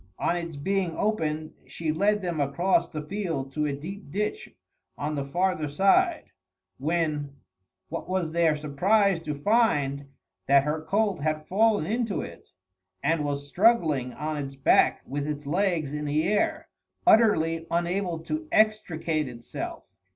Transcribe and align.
On 0.17 0.35
its 0.35 0.55
being 0.55 0.97
opened, 0.97 1.53
she 1.67 1.91
led 1.91 2.23
them 2.23 2.39
across 2.39 2.87
the 2.87 3.03
field 3.03 3.51
to 3.51 3.67
a 3.67 3.71
deep 3.73 4.09
ditch 4.09 4.49
on 4.97 5.13
the 5.13 5.23
farther 5.23 5.67
side, 5.67 6.31
when, 6.79 7.35
what 7.89 8.09
was 8.09 8.31
their 8.31 8.55
surprise 8.55 9.21
to 9.21 9.35
find 9.35 10.07
that 10.47 10.63
her 10.63 10.81
colt 10.81 11.21
had 11.21 11.45
fallen 11.47 11.85
into 11.85 12.19
it, 12.19 12.49
and 13.03 13.23
was 13.23 13.47
struggling 13.47 14.11
on 14.15 14.37
its 14.37 14.55
back 14.55 15.03
with 15.05 15.27
its 15.27 15.45
legs 15.45 15.93
in 15.93 16.05
the 16.05 16.23
air, 16.23 16.69
utterly 17.05 17.67
unable 17.69 18.17
to 18.21 18.47
extricate 18.51 19.27
itself. 19.27 19.83